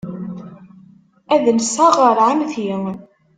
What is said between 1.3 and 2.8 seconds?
Ad nseɣ ɣer ɛemmti.